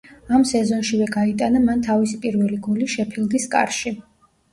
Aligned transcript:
ამ 0.35 0.43
სეზონშივე 0.51 1.07
გაიტანა 1.15 1.61
მან 1.65 1.83
თავისი 1.87 2.17
პირველი 2.23 2.57
გოლი 2.69 2.87
„შეფილდის“ 2.95 3.47
კარში. 3.53 3.93